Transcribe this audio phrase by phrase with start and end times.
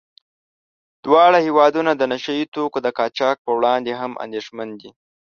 [1.05, 4.89] دواړه هېوادونه د نشه يي توکو د قاچاق په وړاندې هم اندېښمن دي.